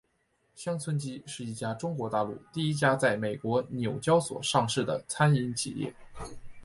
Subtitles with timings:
[0.55, 5.93] 乡村基是一家中国大陆第一家在美国纽交所上市的餐饮企业。